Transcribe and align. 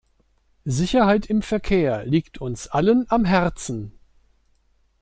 Sicherheit 0.65 1.27
im 1.27 1.43
Verkehr 1.43 2.07
liegt 2.07 2.39
uns 2.41 2.65
allen 2.67 3.05
am 3.11 3.23
Herzen. 3.23 3.91